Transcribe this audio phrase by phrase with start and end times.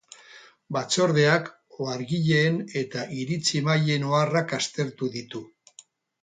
[0.77, 1.51] Batzordeak
[1.85, 5.45] ohargileen eta iritzi-emaileen oharrak aztertu ditu